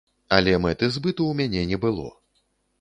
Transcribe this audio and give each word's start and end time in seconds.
Але 0.37 0.53
мэты 0.63 0.89
збыту 0.95 1.21
ў 1.33 1.41
мяне 1.43 1.61
не 1.73 1.81
было. 1.87 2.11